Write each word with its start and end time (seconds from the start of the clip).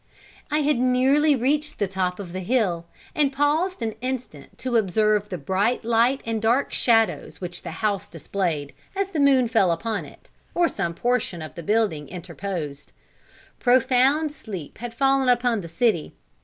I 0.49 0.61
had 0.61 0.77
nearly 0.79 1.35
reached 1.35 1.77
the 1.77 1.87
top 1.87 2.19
of 2.19 2.33
the 2.33 2.39
hill, 2.39 2.87
and 3.13 3.31
paused 3.31 3.83
an 3.83 3.93
instant 4.01 4.57
to 4.57 4.75
observe 4.77 5.29
the 5.29 5.37
bright 5.37 5.85
light 5.85 6.21
and 6.25 6.41
dark 6.41 6.73
shadows 6.73 7.39
which 7.39 7.61
the 7.61 7.69
house 7.69 8.07
displayed, 8.07 8.73
as 8.95 9.11
the 9.11 9.19
moon 9.19 9.47
fell 9.47 9.71
upon 9.71 10.05
it, 10.05 10.31
or 10.55 10.67
some 10.67 10.95
portion 10.95 11.43
of 11.43 11.53
the 11.53 11.61
building 11.61 12.09
interposed. 12.09 12.93
Profound 13.59 14.31
sleep 14.31 14.79
had 14.79 14.91
fallen 14.95 15.29
upon 15.29 15.61
the 15.61 15.69
city. 15.69 16.15